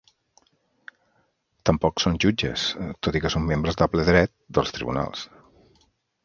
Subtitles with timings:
[1.69, 2.63] Tampoc són jutges,
[3.09, 5.29] tot i que són membres de ple dret dels tribunals.